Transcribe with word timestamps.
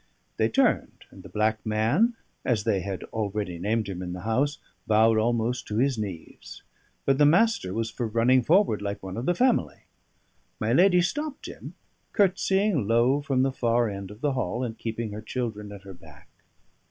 They 0.37 0.49
turned; 0.49 1.05
and 1.11 1.21
the 1.21 1.29
black 1.29 1.63
man 1.63 2.15
(as 2.43 2.63
they 2.63 2.79
had 2.81 3.03
already 3.13 3.59
named 3.59 3.87
him 3.87 4.01
in 4.01 4.13
the 4.13 4.21
house) 4.21 4.57
bowed 4.87 5.19
almost 5.19 5.67
to 5.67 5.77
his 5.77 5.95
knees, 5.95 6.63
but 7.05 7.19
the 7.19 7.25
Master 7.27 7.71
was 7.71 7.91
for 7.91 8.07
running 8.07 8.41
forward 8.41 8.81
like 8.81 9.03
one 9.03 9.15
of 9.15 9.27
the 9.27 9.35
family. 9.35 9.83
My 10.59 10.73
lady 10.73 11.03
stopped 11.03 11.45
him, 11.47 11.75
curtsying 12.13 12.87
low 12.87 13.21
from 13.21 13.43
the 13.43 13.51
far 13.51 13.91
end 13.91 14.09
of 14.09 14.21
the 14.21 14.31
hall, 14.33 14.63
and 14.63 14.75
keeping 14.75 15.11
her 15.11 15.21
children 15.21 15.71
at 15.71 15.83
her 15.83 15.93
back. 15.93 16.29